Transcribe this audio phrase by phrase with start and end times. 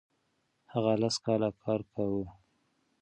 [0.71, 2.25] هغه لس کاله کار کاوه.